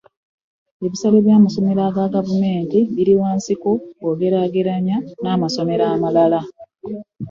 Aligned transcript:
Ebisale 0.85 1.17
bya 1.25 1.37
massomero 1.43 1.83
ga 1.95 2.05
gavumenti 2.15 2.79
biri 2.95 3.13
wansi 3.21 3.53
ko 3.61 3.71
bwo 3.99 4.11
geraganya 4.19 4.97
n'amassomero 5.21 5.83
amalala. 5.95 6.39